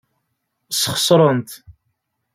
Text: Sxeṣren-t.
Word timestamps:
Sxeṣren-t. 0.71 1.49